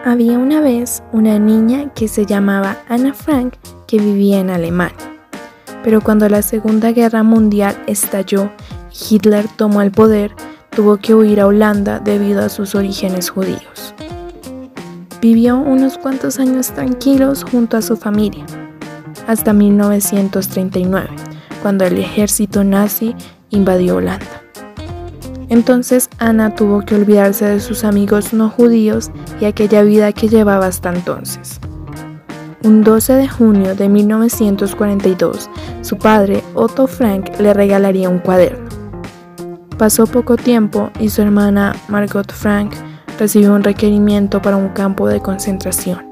Había 0.03 0.37
una 0.37 0.61
vez 0.61 1.03
una 1.11 1.39
niña 1.39 1.91
que 1.93 2.07
se 2.07 2.25
llamaba 2.25 2.77
Anna 2.89 3.13
Frank 3.13 3.55
que 3.87 3.97
vivía 3.97 4.39
en 4.39 4.49
Alemania. 4.49 4.95
Pero 5.83 6.01
cuando 6.01 6.27
la 6.29 6.41
Segunda 6.41 6.91
Guerra 6.91 7.23
Mundial 7.23 7.75
estalló 7.87 8.51
y 8.91 9.15
Hitler 9.15 9.45
tomó 9.55 9.81
el 9.81 9.91
poder, 9.91 10.31
tuvo 10.75 10.97
que 10.97 11.15
huir 11.15 11.39
a 11.39 11.47
Holanda 11.47 11.99
debido 11.99 12.43
a 12.43 12.49
sus 12.49 12.75
orígenes 12.75 13.29
judíos. 13.29 13.95
Vivió 15.21 15.57
unos 15.57 15.97
cuantos 15.97 16.37
años 16.37 16.67
tranquilos 16.71 17.43
junto 17.49 17.77
a 17.77 17.81
su 17.81 17.95
familia, 17.95 18.45
hasta 19.25 19.53
1939, 19.53 21.07
cuando 21.63 21.85
el 21.85 21.97
ejército 21.97 22.63
nazi 22.63 23.15
invadió 23.49 23.95
Holanda. 23.95 24.43
Entonces 25.47 26.09
Ana 26.17 26.53
tuvo 26.55 26.81
que 26.81 26.95
olvidarse 26.95 27.45
de 27.45 27.59
sus 27.59 27.83
amigos 27.83 28.33
no 28.33 28.49
judíos 28.49 29.11
y 29.39 29.45
aquella 29.45 29.83
vida 29.83 30.11
que 30.11 30.27
llevaba 30.27 30.67
hasta 30.67 30.93
entonces. 30.93 31.59
Un 32.63 32.83
12 32.83 33.13
de 33.13 33.27
junio 33.27 33.75
de 33.75 33.87
1942, 33.87 35.49
su 35.81 35.97
padre, 35.97 36.43
Otto 36.55 36.87
Frank, 36.87 37.39
le 37.39 37.53
regalaría 37.53 38.09
un 38.09 38.19
cuaderno. 38.19 38.64
Pasó 39.77 40.07
poco 40.07 40.37
tiempo 40.37 40.89
y 40.99 41.09
su 41.09 41.21
hermana, 41.21 41.75
Margot 41.89 42.31
Frank, 42.31 42.73
recibió 43.19 43.53
un 43.53 43.63
requerimiento 43.63 44.41
para 44.41 44.55
un 44.55 44.69
campo 44.69 45.07
de 45.07 45.21
concentración, 45.21 46.05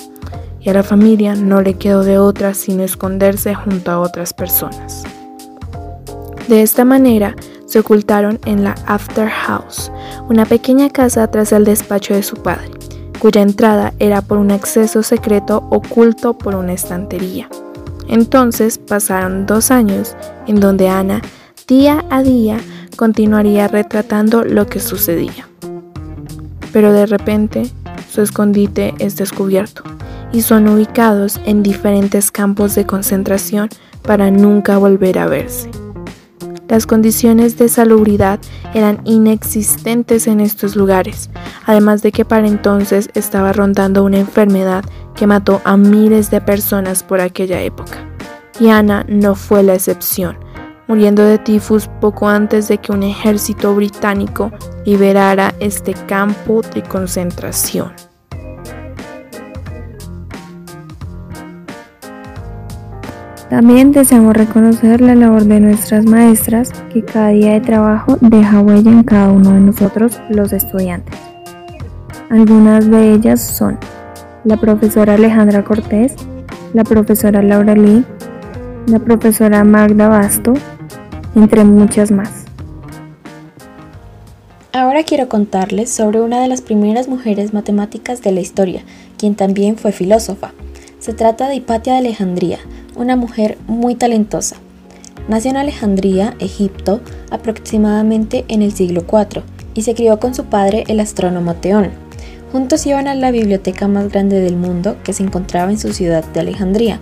y 0.60 0.70
a 0.70 0.74
la 0.74 0.84
familia 0.84 1.36
no 1.36 1.62
le 1.62 1.76
quedó 1.76 2.04
de 2.04 2.18
otra 2.18 2.54
sino 2.54 2.84
esconderse 2.84 3.56
junto 3.56 3.92
a 3.92 4.00
otras 4.00 4.34
personas. 4.34 5.04
De 6.48 6.62
esta 6.62 6.84
manera, 6.84 7.36
se 7.66 7.80
ocultaron 7.80 8.40
en 8.46 8.66
la 8.66 8.76
After 8.86 9.30
House, 9.30 9.92
una 10.30 10.46
pequeña 10.46 10.90
casa 10.90 11.26
tras 11.32 11.54
el 11.54 11.64
despacho 11.64 12.14
de 12.14 12.24
su 12.24 12.36
padre, 12.36 12.70
cuya 13.18 13.42
entrada 13.42 13.94
era 14.00 14.22
por 14.22 14.38
un 14.38 14.52
acceso 14.52 15.04
secreto 15.04 15.66
oculto 15.70 16.38
por 16.38 16.56
una 16.56 16.74
estantería. 16.74 17.48
Entonces 18.10 18.78
pasaron 18.78 19.46
dos 19.46 19.72
años 19.72 20.18
en 20.46 20.60
donde 20.60 20.90
Ana, 20.90 21.22
día 21.68 22.04
a 22.10 22.22
día, 22.22 22.60
continuaría 22.96 23.68
retratando 23.68 24.44
lo 24.44 24.68
que 24.68 24.80
sucedía. 24.80 25.48
Pero 26.72 26.92
de 26.92 27.06
repente, 27.06 27.70
su 28.10 28.22
escondite 28.22 28.94
es 29.00 29.16
descubierto 29.16 29.84
y 30.32 30.42
son 30.42 30.68
ubicados 30.68 31.40
en 31.46 31.64
diferentes 31.64 32.32
campos 32.32 32.76
de 32.76 32.86
concentración 32.86 33.70
para 34.02 34.32
nunca 34.32 34.78
volver 34.78 35.20
a 35.20 35.28
verse. 35.28 35.70
Las 36.68 36.88
condiciones 36.88 37.58
de 37.58 37.70
salubridad 37.70 38.40
eran 38.74 39.00
inexistentes 39.04 40.26
en 40.26 40.40
estos 40.40 40.76
lugares, 40.76 41.30
además 41.66 42.02
de 42.02 42.12
que 42.12 42.26
para 42.26 42.48
entonces 42.48 43.10
estaba 43.14 43.54
rondando 43.54 44.04
una 44.04 44.18
enfermedad 44.18 44.84
que 45.14 45.28
mató 45.28 45.62
a 45.66 45.78
miles 45.78 46.32
de 46.32 46.42
personas 46.42 47.04
por 47.04 47.22
aquella 47.22 47.62
época. 47.62 48.10
Y 48.60 48.70
Ana 48.70 49.06
no 49.08 49.36
fue 49.36 49.62
la 49.62 49.76
excepción, 49.76 50.38
muriendo 50.94 51.26
de 51.26 51.40
tifus 51.40 51.88
poco 52.00 52.28
antes 52.28 52.68
de 52.68 52.78
que 52.78 52.92
un 52.92 53.02
ejército 53.02 53.74
británico 53.74 54.52
liberara 54.86 55.52
este 55.60 55.96
campo 55.96 56.62
de 56.62 56.84
concentración. 56.84 57.92
También 63.50 63.92
deseamos 63.92 64.38
reconocer 64.38 65.02
la 65.02 65.16
labor 65.16 65.46
de 65.46 65.60
nuestras 65.60 66.06
maestras 66.06 66.72
que 66.94 67.04
cada 67.04 67.30
día 67.30 67.54
de 67.54 67.62
trabajo 67.62 68.20
deja 68.22 68.60
huella 68.60 68.92
en 68.92 69.04
cada 69.04 69.30
uno 69.30 69.52
de 69.52 69.62
nosotros 69.62 70.22
los 70.30 70.54
estudiantes. 70.54 71.18
Algunas 72.30 72.88
de 72.88 73.14
ellas 73.14 73.42
son 73.42 73.80
la 74.44 74.58
profesora 74.58 75.16
Alejandra 75.16 75.64
Cortés, 75.64 76.14
la 76.76 76.84
profesora 76.84 77.42
Laura 77.42 77.74
Lee, 77.74 78.06
la 78.86 79.00
profesora 79.00 79.64
Magda 79.64 80.08
Basto, 80.08 80.54
entre 81.36 81.64
muchas 81.64 82.12
más. 82.12 82.46
Ahora 84.72 85.04
quiero 85.04 85.30
contarles 85.30 85.92
sobre 85.92 86.20
una 86.22 86.42
de 86.42 86.48
las 86.48 86.62
primeras 86.62 87.08
mujeres 87.08 87.54
matemáticas 87.54 88.22
de 88.22 88.32
la 88.32 88.42
historia, 88.42 88.82
quien 89.18 89.36
también 89.36 89.78
fue 89.78 89.92
filósofa. 89.92 90.52
Se 91.00 91.14
trata 91.14 91.48
de 91.48 91.56
Hipatia 91.56 91.94
de 91.94 92.00
Alejandría, 92.00 92.60
una 92.96 93.16
mujer 93.16 93.58
muy 93.68 93.96
talentosa. 93.96 94.56
Nació 95.28 95.52
en 95.52 95.58
Alejandría, 95.58 96.36
Egipto, 96.40 97.02
aproximadamente 97.30 98.46
en 98.48 98.62
el 98.62 98.74
siglo 98.74 99.06
IV, 99.08 99.44
y 99.74 99.84
se 99.84 99.96
crió 99.96 100.20
con 100.20 100.34
su 100.34 100.46
padre, 100.46 100.86
el 100.88 101.00
astrónomo 101.00 101.56
Teón. 101.56 101.92
Juntos 102.52 102.86
iban 102.86 103.08
a 103.08 103.16
la 103.16 103.32
biblioteca 103.32 103.88
más 103.88 104.10
grande 104.10 104.40
del 104.40 104.56
mundo 104.56 104.98
que 105.04 105.14
se 105.14 105.24
encontraba 105.24 105.72
en 105.72 105.80
su 105.80 105.94
ciudad 105.94 106.24
de 106.34 106.40
Alejandría. 106.40 107.00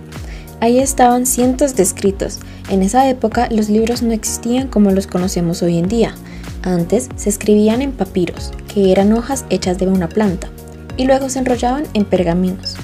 Ahí 0.62 0.78
estaban 0.78 1.26
cientos 1.26 1.74
de 1.74 1.82
escritos. 1.82 2.38
En 2.70 2.82
esa 2.82 3.08
época 3.10 3.48
los 3.50 3.68
libros 3.68 4.00
no 4.00 4.12
existían 4.12 4.68
como 4.68 4.92
los 4.92 5.08
conocemos 5.08 5.60
hoy 5.60 5.76
en 5.76 5.88
día. 5.88 6.14
Antes 6.62 7.08
se 7.16 7.30
escribían 7.30 7.82
en 7.82 7.90
papiros, 7.90 8.52
que 8.72 8.92
eran 8.92 9.12
hojas 9.12 9.44
hechas 9.50 9.76
de 9.78 9.88
una 9.88 10.08
planta, 10.08 10.50
y 10.96 11.04
luego 11.04 11.28
se 11.30 11.40
enrollaban 11.40 11.82
en 11.94 12.04
pergaminos. 12.04 12.76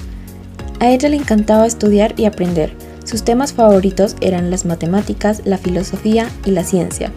A 0.81 0.89
ella 0.89 1.07
le 1.07 1.15
encantaba 1.15 1.65
estudiar 1.65 2.15
y 2.17 2.25
aprender. 2.25 2.73
Sus 3.05 3.23
temas 3.23 3.53
favoritos 3.53 4.17
eran 4.19 4.51
las 4.51 4.65
matemáticas, 4.65 5.43
la 5.45 5.57
filosofía 5.57 6.29
y 6.45 6.51
la 6.51 6.65
ciencia. 6.65 7.13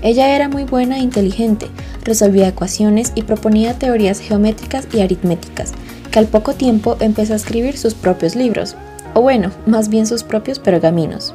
Ella 0.00 0.36
era 0.36 0.48
muy 0.48 0.62
buena 0.62 0.98
e 0.98 1.00
inteligente, 1.00 1.66
resolvía 2.04 2.46
ecuaciones 2.46 3.10
y 3.16 3.22
proponía 3.22 3.80
teorías 3.80 4.20
geométricas 4.20 4.86
y 4.92 5.00
aritméticas, 5.00 5.72
que 6.12 6.20
al 6.20 6.26
poco 6.28 6.54
tiempo 6.54 6.96
empezó 7.00 7.32
a 7.32 7.36
escribir 7.36 7.76
sus 7.76 7.94
propios 7.94 8.36
libros, 8.36 8.76
o 9.14 9.22
bueno, 9.22 9.50
más 9.66 9.88
bien 9.88 10.06
sus 10.06 10.22
propios 10.22 10.58
pergaminos. 10.58 11.34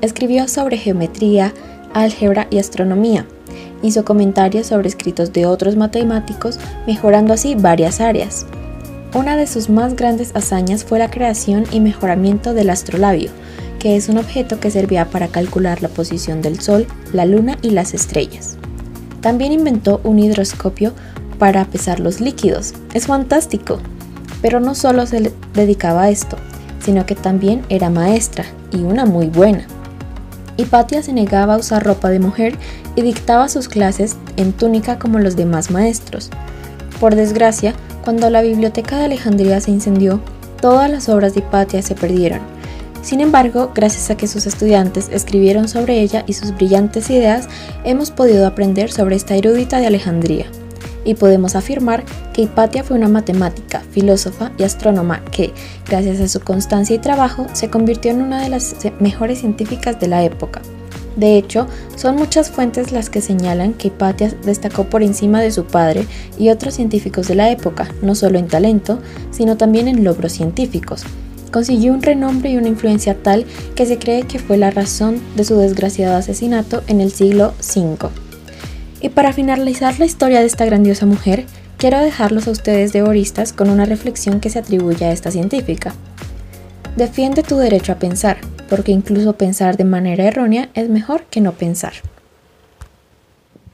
Escribió 0.00 0.48
sobre 0.48 0.78
geometría, 0.78 1.52
álgebra 1.92 2.46
y 2.50 2.58
astronomía. 2.58 3.26
Hizo 3.82 4.04
comentarios 4.04 4.68
sobre 4.68 4.88
escritos 4.88 5.32
de 5.32 5.46
otros 5.46 5.76
matemáticos, 5.76 6.58
mejorando 6.86 7.34
así 7.34 7.54
varias 7.54 8.00
áreas. 8.00 8.46
Una 9.14 9.36
de 9.36 9.46
sus 9.46 9.68
más 9.68 9.94
grandes 9.94 10.34
hazañas 10.34 10.84
fue 10.84 10.98
la 10.98 11.10
creación 11.10 11.64
y 11.70 11.80
mejoramiento 11.80 12.54
del 12.54 12.70
astrolabio, 12.70 13.30
que 13.78 13.96
es 13.96 14.08
un 14.08 14.18
objeto 14.18 14.58
que 14.60 14.70
servía 14.70 15.04
para 15.10 15.28
calcular 15.28 15.82
la 15.82 15.88
posición 15.88 16.42
del 16.42 16.60
Sol, 16.60 16.86
la 17.12 17.24
Luna 17.24 17.58
y 17.62 17.70
las 17.70 17.94
estrellas. 17.94 18.56
También 19.20 19.52
inventó 19.52 20.00
un 20.04 20.18
hidroscopio 20.18 20.92
para 21.38 21.64
pesar 21.64 22.00
los 22.00 22.20
líquidos. 22.20 22.74
Es 22.92 23.06
fantástico. 23.06 23.78
Pero 24.42 24.60
no 24.60 24.74
solo 24.74 25.06
se 25.06 25.32
dedicaba 25.54 26.02
a 26.02 26.10
esto, 26.10 26.36
sino 26.84 27.06
que 27.06 27.14
también 27.14 27.62
era 27.68 27.88
maestra, 27.88 28.44
y 28.70 28.82
una 28.82 29.06
muy 29.06 29.28
buena. 29.28 29.66
Hipatia 30.56 31.02
se 31.02 31.12
negaba 31.12 31.54
a 31.54 31.58
usar 31.58 31.82
ropa 31.82 32.10
de 32.10 32.20
mujer 32.20 32.56
y 32.94 33.02
dictaba 33.02 33.48
sus 33.48 33.68
clases 33.68 34.16
en 34.36 34.52
túnica 34.52 34.98
como 34.98 35.18
los 35.18 35.34
demás 35.34 35.70
maestros. 35.70 36.30
Por 37.00 37.14
desgracia, 37.16 37.74
cuando 38.04 38.28
la 38.30 38.42
biblioteca 38.42 38.98
de 38.98 39.06
Alejandría 39.06 39.60
se 39.60 39.70
incendió, 39.70 40.20
todas 40.60 40.90
las 40.90 41.08
obras 41.08 41.34
de 41.34 41.40
Hipatia 41.40 41.82
se 41.82 41.94
perdieron. 41.94 42.40
Sin 43.02 43.20
embargo, 43.20 43.72
gracias 43.74 44.10
a 44.10 44.16
que 44.16 44.28
sus 44.28 44.46
estudiantes 44.46 45.08
escribieron 45.10 45.68
sobre 45.68 46.00
ella 46.00 46.22
y 46.26 46.34
sus 46.34 46.54
brillantes 46.54 47.10
ideas, 47.10 47.48
hemos 47.84 48.10
podido 48.10 48.46
aprender 48.46 48.92
sobre 48.92 49.16
esta 49.16 49.34
erudita 49.34 49.78
de 49.78 49.86
Alejandría 49.86 50.46
y 51.04 51.14
podemos 51.14 51.54
afirmar 51.54 52.04
que 52.32 52.42
Hipatia 52.42 52.84
fue 52.84 52.96
una 52.96 53.08
matemática, 53.08 53.82
filósofa 53.90 54.52
y 54.58 54.62
astrónoma 54.62 55.24
que, 55.24 55.52
gracias 55.86 56.20
a 56.20 56.28
su 56.28 56.40
constancia 56.40 56.96
y 56.96 56.98
trabajo, 56.98 57.46
se 57.52 57.70
convirtió 57.70 58.10
en 58.10 58.22
una 58.22 58.42
de 58.42 58.48
las 58.48 58.76
mejores 59.00 59.40
científicas 59.40 60.00
de 60.00 60.08
la 60.08 60.24
época. 60.24 60.62
De 61.16 61.36
hecho, 61.36 61.68
son 61.96 62.16
muchas 62.16 62.50
fuentes 62.50 62.90
las 62.90 63.08
que 63.08 63.20
señalan 63.20 63.74
que 63.74 63.88
Hipatia 63.88 64.34
destacó 64.44 64.84
por 64.84 65.02
encima 65.02 65.40
de 65.40 65.52
su 65.52 65.64
padre 65.64 66.06
y 66.38 66.48
otros 66.48 66.74
científicos 66.74 67.28
de 67.28 67.36
la 67.36 67.50
época, 67.50 67.88
no 68.02 68.14
solo 68.14 68.38
en 68.38 68.48
talento, 68.48 68.98
sino 69.30 69.56
también 69.56 69.86
en 69.86 70.02
logros 70.02 70.32
científicos. 70.32 71.04
Consiguió 71.52 71.92
un 71.92 72.02
renombre 72.02 72.50
y 72.50 72.56
una 72.56 72.66
influencia 72.66 73.14
tal 73.22 73.46
que 73.76 73.86
se 73.86 73.98
cree 73.98 74.24
que 74.24 74.40
fue 74.40 74.56
la 74.56 74.72
razón 74.72 75.20
de 75.36 75.44
su 75.44 75.56
desgraciado 75.56 76.16
asesinato 76.16 76.82
en 76.88 77.00
el 77.00 77.12
siglo 77.12 77.54
V. 77.60 78.23
Y 79.04 79.10
para 79.10 79.34
finalizar 79.34 79.98
la 79.98 80.06
historia 80.06 80.40
de 80.40 80.46
esta 80.46 80.64
grandiosa 80.64 81.04
mujer, 81.04 81.44
quiero 81.76 81.98
dejarlos 81.98 82.48
a 82.48 82.52
ustedes 82.52 82.94
devoristas 82.94 83.52
con 83.52 83.68
una 83.68 83.84
reflexión 83.84 84.40
que 84.40 84.48
se 84.48 84.58
atribuye 84.58 85.04
a 85.04 85.12
esta 85.12 85.30
científica. 85.30 85.92
Defiende 86.96 87.42
tu 87.42 87.58
derecho 87.58 87.92
a 87.92 87.96
pensar, 87.96 88.38
porque 88.70 88.92
incluso 88.92 89.34
pensar 89.34 89.76
de 89.76 89.84
manera 89.84 90.24
errónea 90.24 90.70
es 90.72 90.88
mejor 90.88 91.24
que 91.24 91.42
no 91.42 91.52
pensar. 91.52 91.92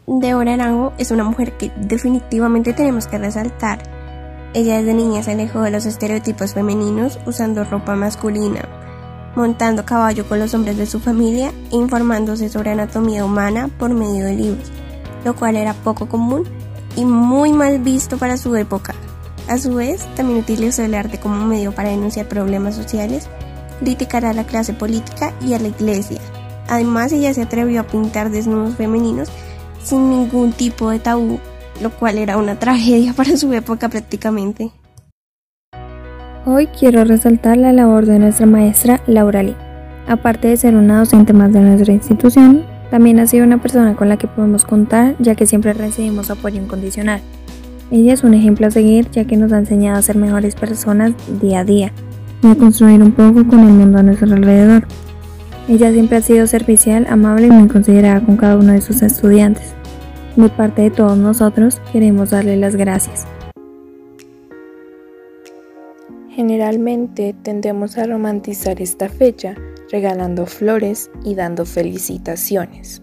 Deborah 0.09 0.55
Arango 0.55 0.95
es 0.99 1.13
una 1.13 1.23
mujer 1.23 1.57
que 1.57 1.71
definitivamente 1.77 2.73
tenemos 2.73 3.07
que 3.07 3.19
resaltar. 3.19 3.85
Ella 4.53 4.79
desde 4.79 4.95
niña 4.95 5.23
se 5.23 5.31
alejó 5.31 5.61
de 5.61 5.71
los 5.71 5.87
estereotipos 5.87 6.55
femeninos 6.55 7.21
usando 7.25 7.63
ropa 7.63 7.95
masculina, 7.95 8.69
montando 9.37 9.85
caballo 9.85 10.27
con 10.27 10.41
los 10.41 10.55
hombres 10.55 10.77
de 10.77 10.87
su 10.87 10.99
familia 10.99 11.53
e 11.71 11.77
informándose 11.77 12.49
sobre 12.49 12.73
anatomía 12.73 13.25
humana 13.25 13.71
por 13.79 13.91
medio 13.91 14.25
de 14.25 14.35
libros 14.35 14.73
lo 15.25 15.35
cual 15.35 15.57
era 15.57 15.75
poco 15.75 16.09
común 16.09 16.45
y 16.97 17.05
muy 17.05 17.53
mal 17.53 17.79
visto 17.79 18.19
para 18.19 18.37
su 18.37 18.55
época. 18.57 18.95
A 19.49 19.59
su 19.59 19.75
vez, 19.75 20.07
también 20.15 20.39
utilizó 20.39 20.83
el 20.83 20.95
arte 20.95 21.19
como 21.19 21.45
medio 21.45 21.73
para 21.73 21.91
denunciar 21.91 22.29
problemas 22.29 22.77
sociales, 22.77 23.29
criticar 23.81 24.25
a 24.25 24.33
la 24.33 24.45
clase 24.45 24.75
política 24.75 25.33
y 25.41 25.55
a 25.55 25.59
la 25.59 25.69
iglesia. 25.69 26.21
Además, 26.69 27.13
ella 27.13 27.35
se 27.35 27.43
atrevió 27.43 27.81
a 27.81 27.87
pintar 27.87 28.31
desnudos 28.31 28.77
femeninos 28.77 29.29
sin 29.83 30.11
ningún 30.11 30.53
tipo 30.53 30.91
de 30.91 31.01
tabú, 31.01 31.41
lo 31.83 31.91
cual 31.91 32.19
era 32.19 32.37
una 32.37 32.59
tragedia 32.59 33.13
para 33.13 33.37
su 33.37 33.53
época 33.53 33.89
prácticamente. 33.89 34.71
Hoy 36.47 36.69
quiero 36.69 37.05
resaltar 37.05 37.59
la 37.59 37.73
labor 37.73 38.07
de 38.07 38.19
nuestra 38.19 38.47
maestra 38.47 39.03
Laura 39.07 39.43
Lee. 39.43 39.57
Aparte 40.09 40.49
de 40.49 40.57
ser 40.57 40.75
una 40.75 40.99
docente 40.99 41.33
más 41.33 41.53
de 41.53 41.61
nuestra 41.61 41.93
institución, 41.93 42.65
también 42.91 43.21
ha 43.21 43.27
sido 43.27 43.45
una 43.45 43.63
persona 43.63 43.95
con 43.95 44.09
la 44.09 44.17
que 44.17 44.27
podemos 44.27 44.65
contar 44.65 45.15
ya 45.19 45.35
que 45.35 45.47
siempre 45.47 45.73
recibimos 45.73 46.31
apoyo 46.31 46.61
incondicional. 46.61 47.21
Ella 47.91 48.13
es 48.13 48.23
un 48.25 48.35
ejemplo 48.35 48.67
a 48.67 48.71
seguir 48.71 49.11
ya 49.11 49.25
que 49.25 49.37
nos 49.37 49.53
ha 49.53 49.59
enseñado 49.59 49.99
a 49.99 50.03
ser 50.03 50.17
mejores 50.17 50.55
personas 50.55 51.13
día 51.41 51.61
a 51.61 51.65
día 51.65 51.93
y 52.43 52.49
a 52.49 52.55
construir 52.55 53.03
un 53.03 53.13
poco 53.13 53.47
con 53.47 53.61
el 53.61 53.73
mundo 53.73 53.99
a 53.99 54.03
nuestro 54.03 54.33
alrededor. 54.33 54.87
Ella 55.69 55.93
siempre 55.93 56.19
ha 56.19 56.23
sido 56.23 56.47
servicial, 56.47 57.07
amable 57.09 57.47
y 57.47 57.51
muy 57.51 57.69
considerada 57.69 58.21
con 58.21 58.37
cada 58.37 58.57
uno 58.57 58.73
de 58.73 58.81
sus 58.81 59.03
estudiantes. 59.03 59.75
De 60.37 60.49
parte 60.49 60.83
de 60.83 60.91
todos 60.91 61.19
nosotros 61.19 61.81
queremos 61.93 62.31
darle 62.31 62.57
las 62.57 62.77
gracias. 62.77 63.27
Generalmente 66.31 67.35
tendemos 67.43 67.99
a 67.99 68.07
romantizar 68.07 68.81
esta 68.81 69.09
fecha 69.09 69.55
regalando 69.91 70.47
flores 70.47 71.11
y 71.25 71.35
dando 71.35 71.67
felicitaciones. 71.67 73.03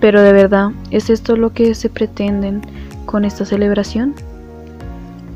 Pero 0.00 0.22
de 0.22 0.32
verdad, 0.32 0.70
¿es 0.90 1.10
esto 1.10 1.36
lo 1.36 1.52
que 1.52 1.74
se 1.74 1.88
pretenden 1.88 2.62
con 3.06 3.24
esta 3.24 3.44
celebración? 3.44 4.14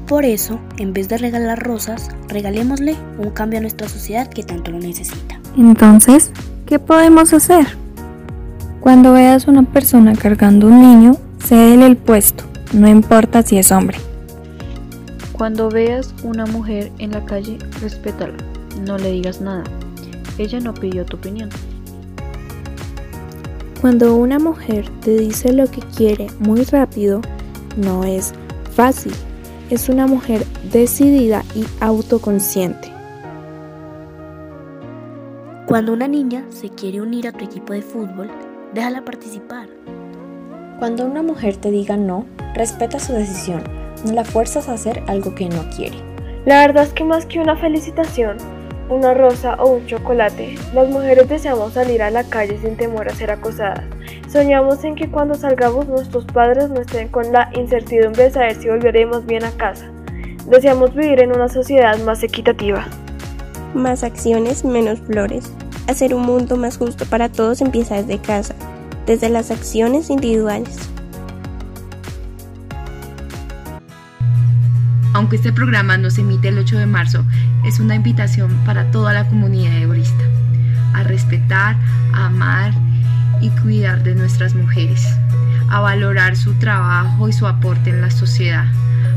Por 0.06 0.24
eso, 0.24 0.58
en 0.78 0.92
vez 0.92 1.08
de 1.08 1.18
regalar 1.18 1.62
rosas, 1.62 2.08
regalémosle 2.28 2.96
un 3.18 3.30
cambio 3.30 3.58
a 3.58 3.62
nuestra 3.62 3.88
sociedad 3.88 4.28
que 4.28 4.42
tanto 4.42 4.72
lo 4.72 4.78
necesita. 4.78 5.40
Entonces, 5.56 6.30
¿qué 6.66 6.78
podemos 6.78 7.32
hacer? 7.32 7.66
Cuando 8.80 9.12
veas 9.12 9.46
una 9.46 9.62
persona 9.62 10.14
cargando 10.14 10.66
un 10.66 10.80
niño, 10.80 11.16
cédele 11.38 11.86
el 11.86 11.96
puesto, 11.96 12.44
no 12.72 12.88
importa 12.88 13.42
si 13.42 13.58
es 13.58 13.70
hombre. 13.70 13.98
Cuando 15.40 15.70
veas 15.70 16.14
una 16.22 16.44
mujer 16.44 16.92
en 16.98 17.12
la 17.12 17.24
calle, 17.24 17.56
respétala, 17.80 18.36
no 18.86 18.98
le 18.98 19.10
digas 19.10 19.40
nada. 19.40 19.64
Ella 20.36 20.60
no 20.60 20.74
pidió 20.74 21.06
tu 21.06 21.16
opinión. 21.16 21.48
Cuando 23.80 24.16
una 24.16 24.38
mujer 24.38 24.84
te 25.00 25.16
dice 25.16 25.54
lo 25.54 25.66
que 25.66 25.80
quiere 25.96 26.26
muy 26.40 26.64
rápido, 26.64 27.22
no 27.78 28.04
es 28.04 28.34
fácil. 28.74 29.14
Es 29.70 29.88
una 29.88 30.06
mujer 30.06 30.44
decidida 30.70 31.42
y 31.54 31.64
autoconsciente. 31.80 32.92
Cuando 35.66 35.94
una 35.94 36.06
niña 36.06 36.44
se 36.50 36.68
quiere 36.68 37.00
unir 37.00 37.26
a 37.28 37.32
tu 37.32 37.46
equipo 37.46 37.72
de 37.72 37.80
fútbol, 37.80 38.30
déjala 38.74 39.06
participar. 39.06 39.70
Cuando 40.78 41.06
una 41.06 41.22
mujer 41.22 41.56
te 41.56 41.70
diga 41.70 41.96
no, 41.96 42.26
respeta 42.54 42.98
su 42.98 43.14
decisión 43.14 43.79
no 44.04 44.12
la 44.12 44.24
fuerzas 44.24 44.68
a 44.68 44.74
hacer 44.74 45.02
algo 45.06 45.34
que 45.34 45.48
no 45.48 45.68
quiere. 45.76 45.96
La 46.46 46.66
verdad 46.66 46.84
es 46.84 46.92
que 46.92 47.04
más 47.04 47.26
que 47.26 47.38
una 47.38 47.56
felicitación, 47.56 48.38
una 48.90 49.14
rosa 49.14 49.54
o 49.54 49.68
un 49.68 49.86
chocolate. 49.86 50.56
Las 50.74 50.88
mujeres 50.88 51.28
deseamos 51.28 51.74
salir 51.74 52.02
a 52.02 52.10
la 52.10 52.24
calle 52.24 52.58
sin 52.60 52.76
temor 52.76 53.08
a 53.08 53.14
ser 53.14 53.30
acosadas. 53.30 53.84
Soñamos 54.28 54.84
en 54.84 54.96
que 54.96 55.10
cuando 55.10 55.34
salgamos 55.34 55.86
nuestros 55.86 56.24
padres 56.24 56.68
no 56.70 56.80
estén 56.80 57.08
con 57.08 57.32
la 57.32 57.50
incertidumbre 57.54 58.24
de 58.24 58.30
saber 58.30 58.54
si 58.56 58.68
volveremos 58.68 59.26
bien 59.26 59.44
a 59.44 59.52
casa. 59.52 59.90
Deseamos 60.46 60.94
vivir 60.94 61.20
en 61.20 61.32
una 61.32 61.48
sociedad 61.48 61.96
más 62.00 62.22
equitativa. 62.22 62.86
Más 63.74 64.02
acciones, 64.02 64.64
menos 64.64 64.98
flores. 65.00 65.52
Hacer 65.86 66.14
un 66.14 66.22
mundo 66.22 66.56
más 66.56 66.76
justo 66.76 67.04
para 67.06 67.28
todos 67.28 67.60
empieza 67.60 67.96
desde 67.96 68.18
casa, 68.18 68.54
desde 69.06 69.28
las 69.28 69.50
acciones 69.50 70.10
individuales. 70.10 70.90
Aunque 75.20 75.36
este 75.36 75.52
programa 75.52 75.98
no 75.98 76.08
se 76.10 76.22
emite 76.22 76.48
el 76.48 76.56
8 76.56 76.78
de 76.78 76.86
marzo, 76.86 77.26
es 77.62 77.78
una 77.78 77.94
invitación 77.94 78.50
para 78.64 78.90
toda 78.90 79.12
la 79.12 79.28
comunidad 79.28 79.76
egoísta 79.76 80.24
a 80.94 81.02
respetar, 81.02 81.76
a 82.14 82.28
amar 82.28 82.72
y 83.42 83.50
cuidar 83.50 84.02
de 84.02 84.14
nuestras 84.14 84.54
mujeres, 84.54 85.06
a 85.68 85.80
valorar 85.80 86.36
su 86.36 86.54
trabajo 86.54 87.28
y 87.28 87.34
su 87.34 87.46
aporte 87.46 87.90
en 87.90 88.00
la 88.00 88.10
sociedad, 88.10 88.64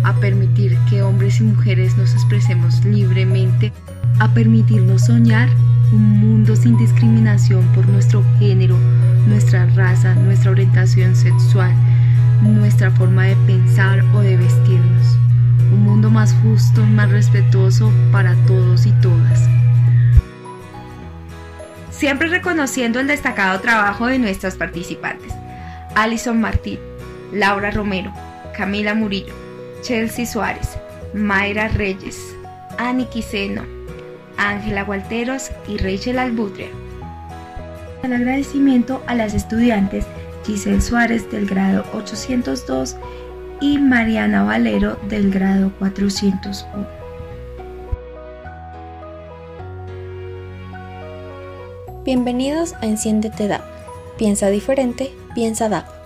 a 0.04 0.12
permitir 0.16 0.78
que 0.89 1.02
hombres 1.02 1.39
y 1.39 1.44
mujeres 1.44 1.96
nos 1.96 2.12
expresemos 2.12 2.84
libremente, 2.84 3.72
a 4.20 4.28
permitirnos 4.34 5.06
soñar 5.06 5.48
un 5.94 6.20
mundo 6.20 6.58
sin 6.58 6.78
discriminación 6.78 7.66
por 7.68 7.88
nuestro 7.88 8.26
género, 8.39 8.78
nuestra 9.26 9.68
raza, 9.68 10.16
nuestra 10.16 10.52
orientación 10.52 11.16
sexual, 11.16 11.74
nuestra 12.42 12.92
forma 12.92 13.24
de 13.24 13.38
pensar 13.48 14.04
o 14.13 14.20
de 14.20 14.36
vestirnos 14.36 15.22
un 15.73 15.83
mundo 15.83 16.09
más 16.09 16.33
justo, 16.41 16.86
más 16.86 17.12
respetuoso 17.12 17.91
para 18.12 18.36
todos 18.45 18.86
y 18.86 18.91
todas. 19.01 19.49
Siempre 21.89 22.27
reconociendo 22.27 22.99
el 22.99 23.07
destacado 23.07 23.59
trabajo 23.59 24.07
de 24.07 24.19
nuestras 24.19 24.55
participantes. 24.55 25.33
Alison 25.95 26.39
Martín, 26.39 26.79
Laura 27.31 27.71
Romero, 27.71 28.12
Camila 28.55 28.93
Murillo, 28.93 29.33
Chelsea 29.81 30.25
Suárez, 30.25 30.77
Mayra 31.13 31.67
Reyes, 31.69 32.36
Ani 32.77 33.05
Quiseno, 33.05 33.63
Ángela 34.38 34.83
Gualteros 34.83 35.51
y 35.67 35.77
Rachel 35.77 36.19
Albutria. 36.19 36.67
El 38.03 38.13
agradecimiento 38.13 39.03
a 39.07 39.15
las 39.15 39.33
estudiantes 39.33 40.05
Giselle 40.45 40.81
Suárez 40.81 41.29
del 41.31 41.45
grado 41.45 41.86
802 41.93 42.97
y 43.60 43.78
Mariana 43.78 44.44
Valero 44.44 44.98
del 45.10 45.32
grado 45.32 45.72
401. 45.80 46.88
Bienvenidos 52.04 52.74
a 52.82 52.86
Enciéndete 52.86 53.48
DAP. 53.48 53.62
Piensa 54.18 54.50
diferente, 54.50 55.13
piensa 55.34 55.70
DAP. 55.70 56.03